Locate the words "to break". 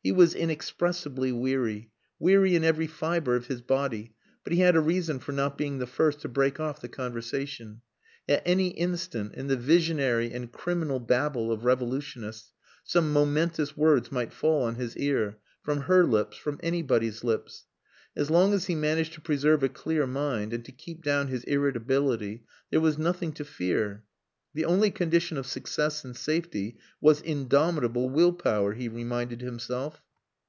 6.20-6.58